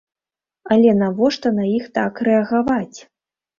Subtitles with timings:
[0.75, 2.99] Але навошта на іх так рэагаваць?